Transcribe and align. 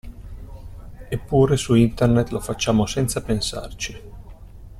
Eppure, 1.09 1.57
su 1.57 1.75
internet 1.75 2.29
lo 2.31 2.39
facciamo 2.39 2.87
senza 2.87 3.21
pensarci! 3.21 4.01